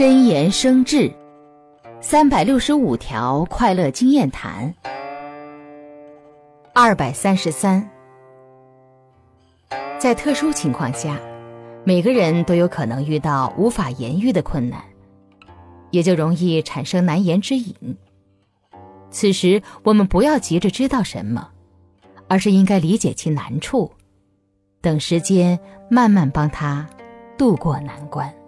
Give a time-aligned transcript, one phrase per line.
[0.00, 1.12] 真言生智。
[2.00, 4.74] 三百六十五条快乐经验谈。
[6.72, 7.86] 二百三十三。
[9.98, 11.20] 在特殊情况下
[11.84, 14.82] 每个人都有可能遇到无法言喻的困难
[15.90, 17.98] 也就容易产生难言之隐。
[19.10, 21.50] 此时我们不要急着知道什么
[22.26, 23.92] 而是应该理解其难处
[24.80, 25.60] 等时间
[25.90, 26.88] 慢慢帮他
[27.36, 28.40] 渡过难关。